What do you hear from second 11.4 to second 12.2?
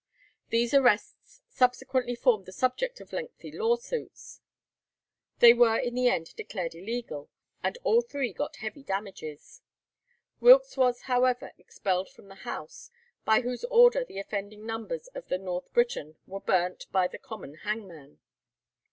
expelled